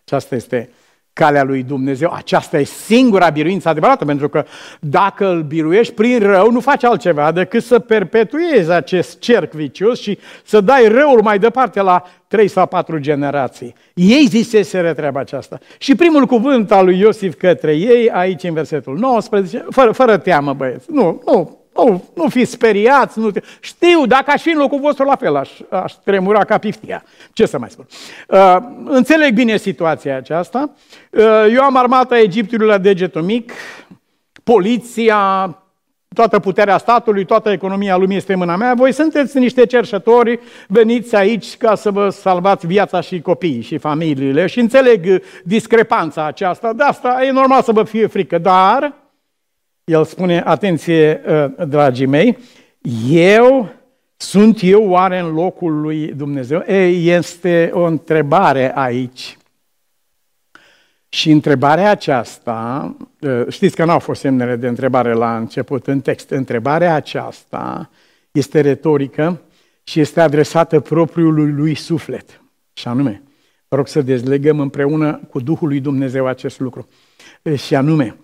[0.06, 0.70] Aceasta este
[1.16, 2.12] calea lui Dumnezeu.
[2.14, 4.46] Aceasta e singura biruință adevărată, pentru că
[4.80, 10.18] dacă îl biruiești prin rău, nu faci altceva decât să perpetuezi acest cerc vicios și
[10.44, 13.74] să dai răul mai departe la trei sau patru generații.
[13.94, 15.60] Ei ziseseră treaba aceasta.
[15.78, 20.54] Și primul cuvânt al lui Iosif către ei, aici în versetul 19, fără, fără teamă,
[20.54, 23.32] băieți, nu, nu, nu, nu fiți speriați, nu...
[23.60, 27.04] știu, dacă aș fi în locul vostru la fel, aș, aș tremura ca piftia.
[27.34, 27.86] Ce să mai spun?
[28.28, 30.70] Uh, înțeleg bine situația aceasta.
[31.12, 33.52] Uh, eu am armata Egiptului la degetul mic,
[34.44, 35.50] poliția,
[36.14, 38.74] toată puterea statului, toată economia lumii este în mâna mea.
[38.74, 44.46] Voi sunteți niște cerșători, veniți aici ca să vă salvați viața și copiii și familiile
[44.46, 46.74] și înțeleg discrepanța aceasta.
[46.74, 48.94] De asta e normal să vă fie frică, dar
[49.86, 52.38] el spune, atenție, uh, dragii mei,
[53.10, 53.70] eu
[54.18, 56.64] sunt eu oare în locul lui Dumnezeu?
[56.68, 59.38] Ei, este o întrebare aici.
[61.10, 66.02] Și întrebarea aceasta, uh, știți că nu au fost semnele de întrebare la început în
[66.02, 67.90] text, întrebarea aceasta
[68.32, 69.42] este retorică
[69.84, 72.42] și este adresată propriului lui suflet.
[72.74, 73.24] Și anume,
[73.68, 76.88] vă rog să dezlegăm împreună cu Duhul lui Dumnezeu acest lucru.
[77.56, 78.16] Și anume,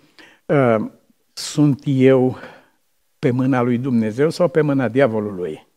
[1.41, 2.37] sunt eu
[3.19, 5.67] pe mâna lui Dumnezeu sau pe mâna diavolului?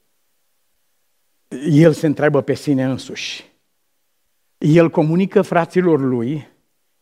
[1.70, 3.44] El se întreabă pe sine însuși.
[4.58, 6.48] El comunică fraților lui,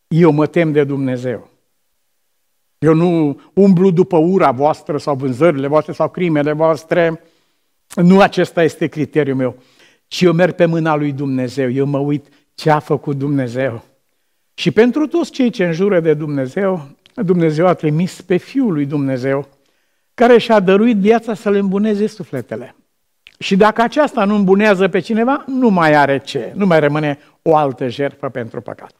[0.09, 1.51] eu mă tem de Dumnezeu.
[2.79, 7.23] Eu nu umblu după ura voastră sau vânzările voastre sau crimele voastre.
[7.95, 9.57] Nu acesta este criteriul meu.
[10.07, 11.71] Ci eu merg pe mâna lui Dumnezeu.
[11.71, 13.85] Eu mă uit ce a făcut Dumnezeu.
[14.55, 19.49] Și pentru toți cei ce înjură de Dumnezeu, Dumnezeu a trimis pe Fiul lui Dumnezeu,
[20.15, 22.75] care și-a dăruit viața să le îmbuneze sufletele.
[23.39, 27.57] Și dacă aceasta nu îmbunează pe cineva, nu mai are ce, nu mai rămâne o
[27.57, 28.93] altă jertfă pentru păcat.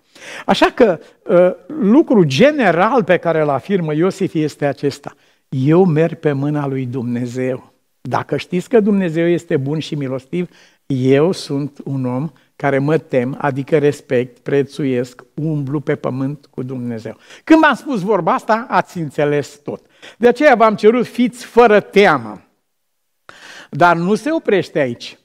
[0.47, 0.99] Așa că
[1.29, 5.15] ă, lucru general pe care îl afirmă Iosif este acesta.
[5.49, 7.73] Eu merg pe mâna lui Dumnezeu.
[8.01, 10.49] Dacă știți că Dumnezeu este bun și milostiv,
[10.93, 17.17] eu sunt un om care mă tem, adică respect, prețuiesc, umblu pe pământ cu Dumnezeu.
[17.45, 19.87] Când v-am spus vorba asta, ați înțeles tot.
[20.19, 22.43] De aceea v-am cerut, fiți fără teamă.
[23.71, 25.19] Dar nu se oprește aici.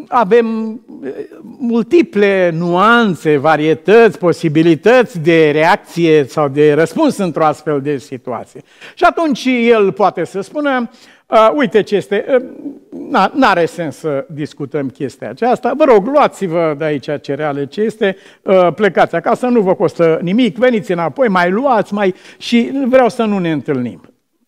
[0.00, 1.12] Ă, avem eh,
[1.58, 8.60] multiple nuanțe, varietăți, posibilități de reacție sau de răspuns într-o astfel de situație.
[8.94, 10.90] Și atunci el poate să spună,
[11.26, 16.84] uh, uite ce este, uh, n-are sens să discutăm chestia aceasta, vă rog, luați-vă de
[16.84, 21.94] aici cereale ce este, uh, plecați acasă, nu vă costă nimic, veniți înapoi, mai luați,
[21.94, 24.00] mai și vreau să nu ne întâlnim.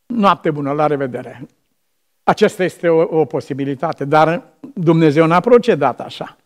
[0.07, 1.47] Noapte bună, la revedere!
[2.23, 4.43] Aceasta este o, o posibilitate, dar
[4.75, 6.37] Dumnezeu n-a procedat așa.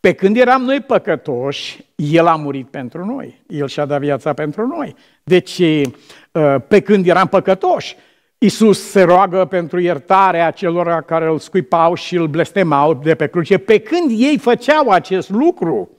[0.00, 3.42] Pe când eram noi păcătoși, El a murit pentru noi.
[3.46, 4.94] El și-a dat viața pentru noi.
[5.22, 7.96] Deci, uh, pe când eram păcătoși,
[8.38, 13.58] Iisus se roagă pentru iertarea celor care îl scuipau și îl blestemau de pe cruce.
[13.58, 15.90] Pe când ei făceau acest lucru,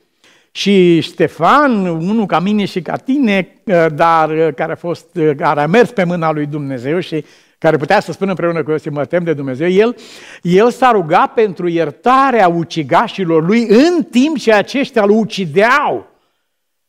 [0.52, 5.62] și Ștefan, unul ca mine și ca tine, uh, dar uh, care a, fost, care
[5.62, 7.26] a mers pe mâna lui Dumnezeu și
[7.62, 9.96] care putea să spună împreună cu Iosif, mă tem de Dumnezeu, el,
[10.42, 16.08] el s-a rugat pentru iertarea ucigașilor lui în timp ce aceștia îl ucideau.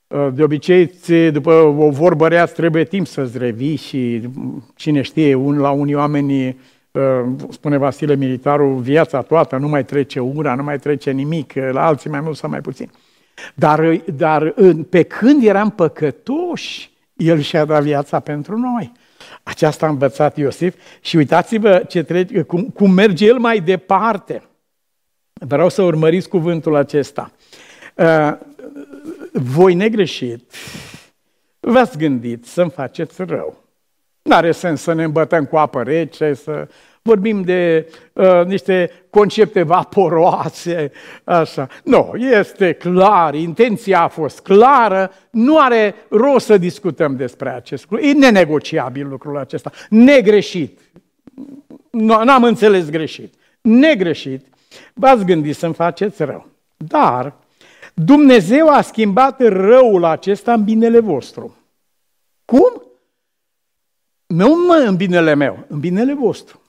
[0.07, 0.91] Uh, de obicei,
[1.31, 4.29] după o vorbă rea, trebuie timp să-ți revii și
[4.75, 7.03] cine știe, un, la unii oameni, uh,
[7.51, 12.11] spune Vasile Militarul, viața toată, nu mai trece ura, nu mai trece nimic, la alții
[12.11, 12.91] mai mult sau mai puțin.
[13.55, 14.55] Dar, dar
[14.89, 18.93] pe când eram păcătoși, el și-a dat viața pentru noi.
[19.43, 24.43] Aceasta a învățat Iosif și uitați-vă ce trece, cum, cum merge el mai departe.
[25.33, 27.33] Vreau să urmăriți cuvântul acesta.
[27.95, 28.33] Uh,
[29.33, 30.53] voi negreșit,
[31.61, 33.63] v-ați gândit să-mi faceți rău.
[34.23, 36.69] Nu are sens să ne îmbătăm cu apă rece, să
[37.03, 40.93] vorbim de uh, niște concepte vaporoase,
[41.25, 41.69] așa.
[41.85, 48.07] Nu, este clar, intenția a fost clară, nu are rost să discutăm despre acest lucru.
[48.07, 50.81] E nenegociabil lucrul acesta, negreșit.
[51.91, 53.35] N-am înțeles greșit.
[53.61, 54.47] Negreșit,
[54.95, 56.47] v-ați gândit să-mi faceți rău.
[56.77, 57.35] Dar
[57.95, 61.57] Dumnezeu a schimbat răul acesta în binele vostru.
[62.45, 62.83] Cum?
[64.27, 66.62] Nu în binele meu, în binele vostru.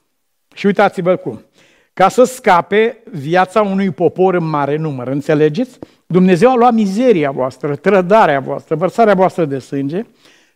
[0.54, 1.40] Și uitați-vă cum.
[1.92, 5.78] Ca să scape viața unui popor în mare număr, înțelegeți?
[6.06, 10.04] Dumnezeu a luat mizeria voastră, trădarea voastră, vărsarea voastră de sânge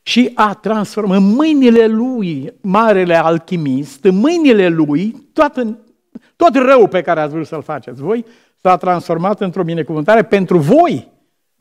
[0.03, 5.79] și a transformat în mâinile lui, marele alchimist, în mâinile lui, toată,
[6.37, 8.25] tot rău pe care ați vrut să-l faceți voi,
[8.61, 11.09] s-a transformat într-o binecuvântare pentru voi.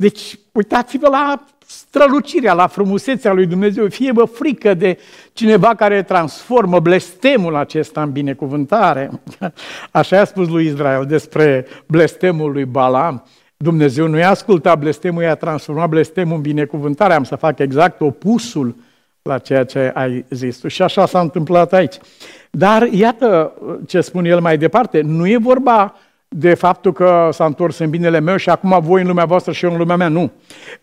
[0.02, 3.88] Deci, uitați-vă la strălucirea, la frumusețea lui Dumnezeu.
[3.88, 4.98] Fie vă frică de
[5.34, 9.12] cineva care transformă blestemul acesta în binecuvântare.
[9.92, 13.24] Așa a spus lui Israel despre blestemul lui Balaam.
[13.58, 17.14] Dumnezeu nu i-a ascultat blestemul, i-a transformat blestemul în binecuvântare.
[17.14, 18.76] Am să fac exact opusul
[19.22, 20.68] la ceea ce ai zis tu.
[20.68, 21.96] Și așa s-a întâmplat aici.
[22.52, 23.54] Dar iată
[23.88, 25.02] ce spune el mai departe.
[25.02, 25.96] Nu e vorba
[26.28, 29.66] de faptul că s-a întors în binele meu și acum voi în lumea voastră și
[29.66, 30.08] eu în lumea mea.
[30.08, 30.32] Nu.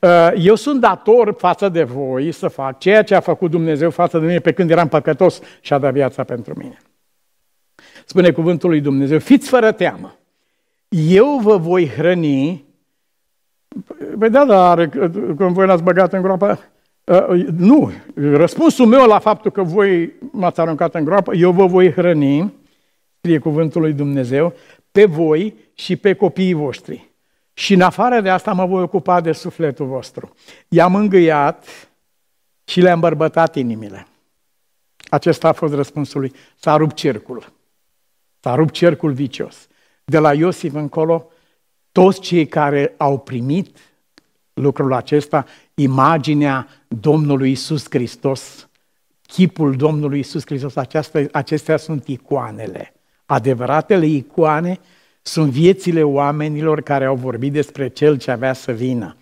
[0.00, 4.18] Uh, eu sunt dator față de voi să fac ceea ce a făcut Dumnezeu față
[4.18, 6.78] de mine pe când eram păcătos și a dat viața pentru mine.
[8.04, 10.16] Spune cuvântul lui Dumnezeu, fiți fără teamă.
[10.88, 12.64] Eu vă voi hrăni.
[14.18, 14.88] Păi da, dar
[15.36, 16.58] când voi l-ați băgat în groapă,
[17.04, 17.92] uh, nu.
[18.14, 22.52] Răspunsul meu la faptul că voi m-ați aruncat în groapă, eu vă voi hrăni,
[23.18, 24.54] scrie cuvântul lui Dumnezeu,
[24.94, 27.10] pe voi și pe copiii voștri.
[27.54, 30.34] Și în afară de asta mă voi ocupa de sufletul vostru.
[30.68, 31.88] I-am îngâiat
[32.64, 34.06] și le-am bărbătat inimile.
[35.08, 36.32] Acesta a fost răspunsul lui.
[36.56, 37.52] S-a rupt cercul.
[38.40, 39.68] S-a rupt cercul vicios.
[40.04, 41.30] De la Iosif încolo,
[41.92, 43.78] toți cei care au primit
[44.52, 48.68] lucrul acesta, imaginea Domnului Isus Hristos,
[49.26, 52.93] chipul Domnului Isus Hristos, aceasta, acestea sunt icoanele.
[53.26, 54.78] Adevăratele icoane
[55.22, 59.16] sunt viețile oamenilor care au vorbit despre Cel ce avea să vină.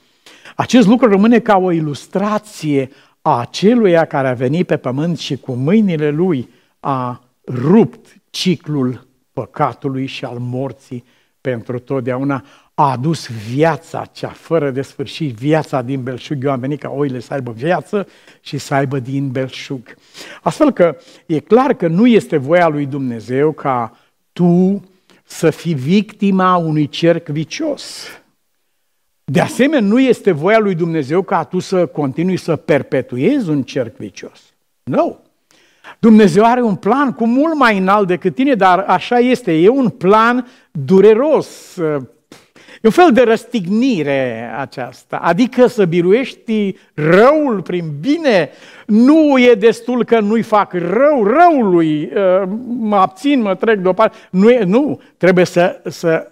[0.56, 2.90] Acest lucru rămâne ca o ilustrație
[3.22, 6.48] a aceluia care a venit pe pământ și cu mâinile lui
[6.80, 11.04] a rupt ciclul păcatului și al morții
[11.42, 16.44] pentru totdeauna, a adus viața cea fără de sfârșit, viața din belșug.
[16.44, 18.06] Eu am venit ca oile să aibă viață
[18.40, 19.94] și să aibă din belșug.
[20.42, 23.96] Astfel că e clar că nu este voia lui Dumnezeu ca
[24.32, 24.82] tu
[25.24, 28.06] să fii victima unui cerc vicios.
[29.24, 33.96] De asemenea, nu este voia lui Dumnezeu ca tu să continui să perpetuezi un cerc
[33.96, 34.40] vicios.
[34.82, 34.96] Nu.
[34.96, 35.16] No.
[35.98, 39.52] Dumnezeu are un plan cu mult mai înalt decât tine, dar așa este.
[39.52, 41.76] E un plan dureros.
[42.82, 45.16] E un fel de răstignire aceasta.
[45.16, 48.50] Adică să biruiești răul prin bine.
[48.86, 54.16] Nu e destul că nu-i fac rău răului, uh, mă abțin, mă trec deoparte.
[54.30, 55.00] Nu, e, nu.
[55.16, 56.30] trebuie să, să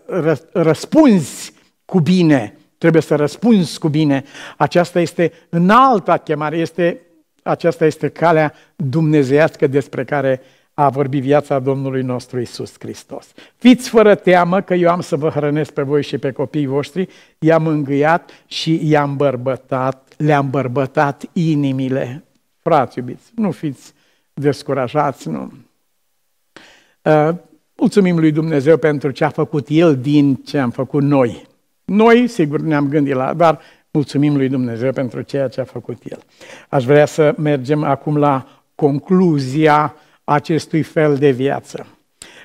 [0.52, 1.52] răspunzi
[1.84, 2.54] cu bine.
[2.78, 4.24] Trebuie să răspunzi cu bine.
[4.56, 7.00] Aceasta este înalta chemare, este
[7.42, 10.40] aceasta este calea dumnezeiască despre care
[10.74, 13.32] a vorbit viața Domnului nostru Isus Hristos.
[13.56, 17.08] Fiți fără teamă că eu am să vă hrănesc pe voi și pe copiii voștri,
[17.38, 22.24] i-am îngâiat și i-am bărbătat, le-am bărbătat inimile.
[22.58, 23.92] Frați iubiți, nu fiți
[24.34, 25.52] descurajați, nu.
[27.02, 27.34] Uh,
[27.76, 31.48] mulțumim lui Dumnezeu pentru ce a făcut El din ce am făcut noi.
[31.84, 33.60] Noi, sigur, ne-am gândit la, dar
[33.92, 36.18] Mulțumim lui Dumnezeu pentru ceea ce a făcut El.
[36.68, 41.86] Aș vrea să mergem acum la concluzia acestui fel de viață.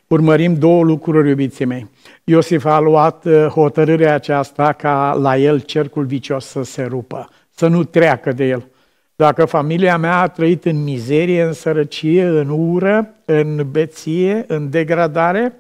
[0.08, 1.90] Urmărim două lucruri, iubiții mei.
[2.24, 7.68] Iosif a luat uh, hotărârea aceasta ca la el cercul vicios să se rupă, să
[7.68, 8.68] nu treacă de el.
[9.16, 15.60] Dacă familia mea a trăit în mizerie, în sărăcie, în ură, în beție, în degradare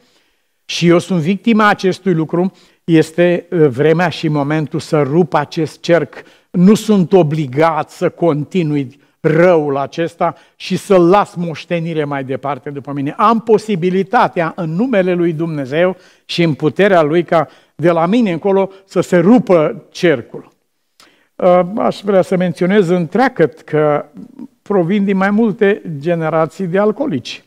[0.65, 2.51] și eu sunt victima acestui lucru,
[2.85, 6.13] este uh, vremea și momentul să rup acest cerc.
[6.51, 13.13] Nu sunt obligat să continui răul acesta și să las moștenire mai departe după mine.
[13.17, 18.71] Am posibilitatea în numele lui Dumnezeu și în puterea lui ca de la mine încolo
[18.85, 20.51] să se rupă cercul.
[21.35, 24.05] Uh, aș vrea să menționez întreagăt că
[24.61, 27.44] provin din mai multe generații de alcoolici.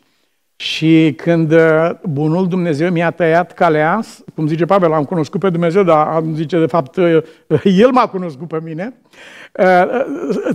[0.61, 4.01] Și când uh, bunul Dumnezeu mi-a tăiat calea,
[4.35, 7.23] cum zice Pavel, am cunoscut pe Dumnezeu, dar am zice de fapt uh,
[7.65, 8.95] El m-a cunoscut pe mine,
[9.53, 9.85] uh,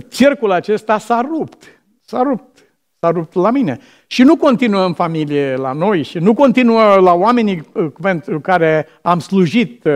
[0.08, 1.64] cercul acesta s-a rupt.
[2.04, 2.58] S-a rupt.
[2.98, 3.78] S-a rupt la mine.
[4.06, 7.62] Și nu continuă în familie la noi și nu continuă la oamenii
[8.02, 9.88] pentru care am slujit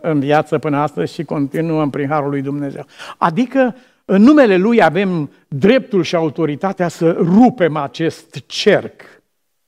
[0.00, 2.86] în viață până astăzi și continuăm prin Harul lui Dumnezeu.
[3.18, 3.74] Adică
[4.04, 9.11] în numele Lui avem dreptul și autoritatea să rupem acest cerc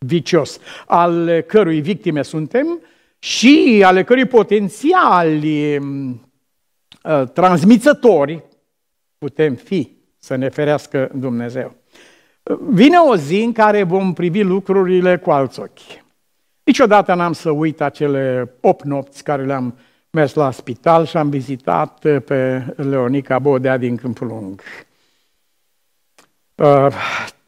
[0.06, 2.80] vicios, al cărui victime suntem
[3.18, 6.30] și ale cărui potențiali mm,
[7.04, 8.44] ă, transmițători
[9.18, 11.76] putem fi, să ne ferească Dumnezeu.
[12.70, 16.02] Vine o zi în care vom privi lucrurile cu alți ochi.
[16.64, 19.78] Niciodată n-am să uit acele opt nopți care le-am
[20.10, 24.62] mers la spital și am vizitat pe Leonica Bodea din Câmpul Lung.
[26.58, 26.90] Ă,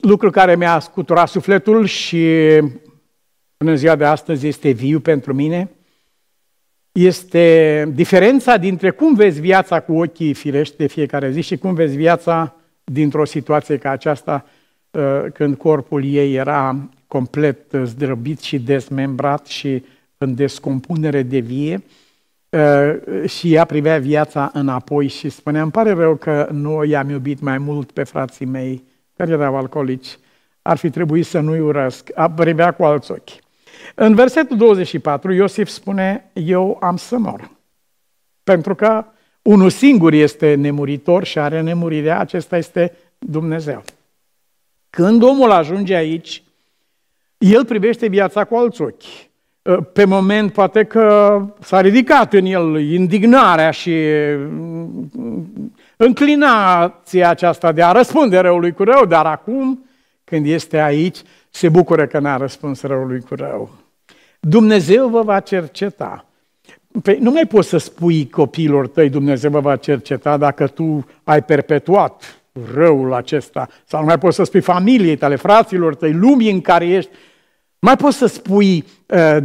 [0.01, 2.27] lucru care mi-a scuturat sufletul și
[3.57, 5.71] până în ziua de astăzi este viu pentru mine,
[6.93, 11.97] este diferența dintre cum vezi viața cu ochii firești de fiecare zi și cum vezi
[11.97, 12.55] viața
[12.85, 14.45] dintr-o situație ca aceasta,
[14.91, 19.85] uh, când corpul ei era complet zdrăbit și dezmembrat și
[20.19, 21.83] în descompunere de vie,
[22.49, 27.41] uh, și ea privea viața înapoi și spunea, îmi pare rău că nu i-am iubit
[27.41, 28.85] mai mult pe frații mei
[29.17, 30.19] care erau alcoolici,
[30.63, 33.31] ar fi trebuit să nu-i urăsc, a privea cu alți ochi.
[33.95, 37.51] În versetul 24, Iosif spune, eu am să mor.
[38.45, 39.05] Pentru că
[39.43, 43.83] unul singur este nemuritor și are nemurirea, acesta este Dumnezeu.
[44.91, 46.43] Când omul ajunge aici,
[47.39, 49.03] el privește viața cu alți ochi.
[49.93, 53.95] Pe moment poate că s-a ridicat în el indignarea și
[55.97, 59.85] înclinația aceasta de a răspunde răului cu rău, dar acum,
[60.25, 61.19] când este aici,
[61.51, 63.71] se bucură că n-a răspuns răului cu rău.
[64.41, 66.27] Dumnezeu vă va cerceta.
[67.03, 71.43] Păi nu mai poți să spui copiilor tăi, Dumnezeu vă va cerceta dacă tu ai
[71.43, 72.41] perpetuat
[72.75, 73.69] răul acesta.
[73.85, 77.11] Sau nu mai poți să spui familiei tale, fraților tăi, lumii în care ești.
[77.79, 78.85] Mai poți să spui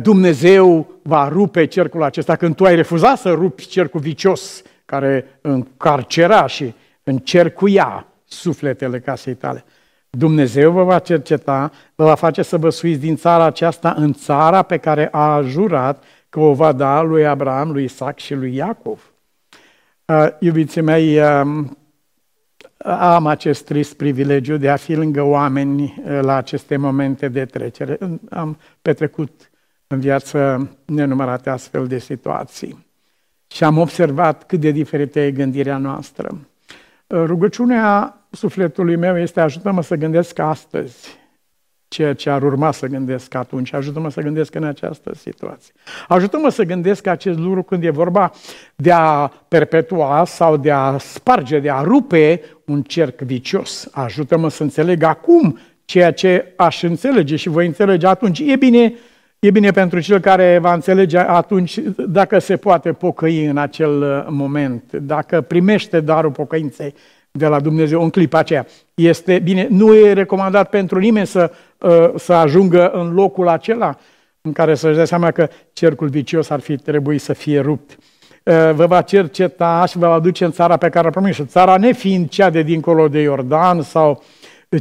[0.01, 4.61] Dumnezeu va rupe cercul acesta când tu ai refuzat să rupi cercul vicios
[4.91, 6.73] care încarcera și
[7.03, 9.63] încercuia sufletele casei tale.
[10.09, 14.61] Dumnezeu vă va cerceta, vă va face să vă suiți din țara aceasta în țara
[14.61, 19.11] pe care a jurat că o va da lui Abraham, lui Isaac și lui Iacov.
[20.05, 21.65] Uh, iubiții mei, uh,
[22.85, 27.97] am acest trist privilegiu de a fi lângă oameni uh, la aceste momente de trecere.
[28.29, 29.51] Am petrecut
[29.87, 32.90] în viață nenumărate astfel de situații
[33.51, 36.37] și am observat cât de diferită e gândirea noastră.
[37.07, 41.19] Rugăciunea sufletului meu este ajută-mă să gândesc astăzi
[41.87, 43.73] ceea ce ar urma să gândesc atunci.
[43.73, 45.73] Ajută-mă să gândesc în această situație.
[46.07, 48.31] Ajută-mă să gândesc acest lucru când e vorba
[48.75, 53.87] de a perpetua sau de a sparge, de a rupe un cerc vicios.
[53.91, 58.39] Ajută-mă să înțeleg acum ceea ce aș înțelege și voi înțelege atunci.
[58.39, 58.93] E bine,
[59.41, 64.91] e bine pentru cel care va înțelege atunci dacă se poate pocăi în acel moment,
[64.91, 66.93] dacă primește darul pocăinței
[67.31, 68.65] de la Dumnezeu în clipa aceea.
[68.93, 73.97] Este bine, nu e recomandat pentru nimeni să, uh, să ajungă în locul acela
[74.41, 77.97] în care să-și dea seama că cercul vicios ar fi trebuit să fie rupt.
[78.43, 81.37] Uh, vă va cerceta și vă va duce în țara pe care a promis.
[81.45, 84.23] Țara nefiind cea de dincolo de Iordan, sau,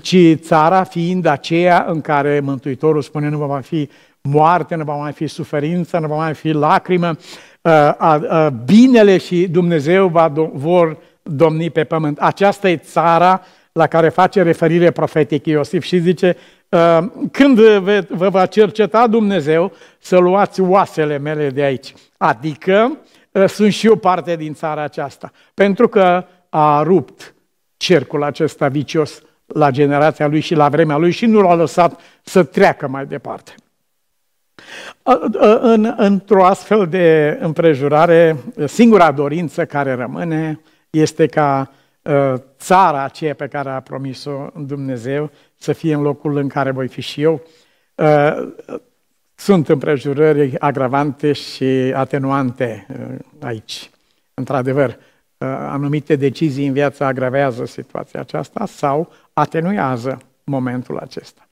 [0.03, 3.89] ci țara fiind aceea în care Mântuitorul spune nu va mai fi
[4.23, 7.17] moarte, nu va mai fi suferință, nu va mai fi lacrimă,
[7.63, 12.19] uh, binele și Dumnezeu va, vor domni pe pământ.
[12.19, 13.43] Aceasta e țara
[13.73, 16.37] la care face referire profetic Iosif și zice,
[16.69, 16.99] uh,
[17.33, 17.61] când
[18.09, 21.95] vă va cerceta Dumnezeu să luați oasele mele de aici.
[22.17, 22.99] Adică
[23.31, 25.33] uh, sunt și eu parte din țara aceasta.
[25.55, 27.35] Pentru că a rupt
[27.77, 32.43] cercul acesta vicios la generația lui și la vremea lui și nu l-a lăsat să
[32.43, 33.55] treacă mai departe.
[35.03, 38.37] Uh, în, într-o astfel de împrejurare,
[38.67, 41.71] singura dorință care rămâne este ca
[42.03, 46.89] uh, țara aceea pe care a promis-o Dumnezeu să fie în locul în care voi
[46.89, 47.43] fi și eu.
[47.95, 48.53] Uh,
[49.35, 53.91] sunt împrejurări agravante și atenuante uh, aici.
[54.35, 54.99] Într-adevăr,
[55.43, 61.50] anumite decizii în viață agravează situația aceasta sau atenuează momentul acesta.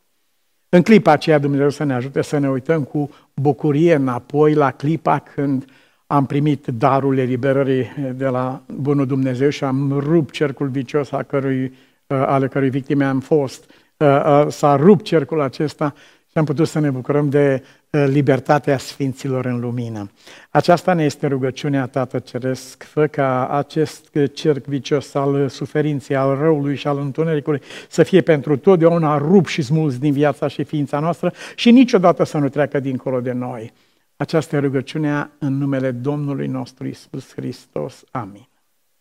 [0.69, 5.19] În clipa aceea Dumnezeu să ne ajute să ne uităm cu bucurie înapoi la clipa
[5.19, 5.69] când uh,
[6.11, 11.65] am primit darul eliberării de la Bunul Dumnezeu și am rupt cercul vicios a cărui,
[11.65, 13.71] uh, ale cărui victime am fost.
[13.97, 15.95] Uh, uh, s-a rupt cercul acesta
[16.31, 20.11] și am putut să ne bucurăm de libertatea Sfinților în lumină.
[20.51, 26.77] Aceasta ne este rugăciunea Tată Ceresc, fă ca acest cerc vicios al suferinței, al răului
[26.77, 31.33] și al întunericului să fie pentru totdeauna rupt și smuls din viața și ființa noastră
[31.55, 33.73] și niciodată să nu treacă dincolo de noi.
[34.17, 38.05] Această rugăciune în numele Domnului nostru Isus Hristos.
[38.11, 38.48] Amin.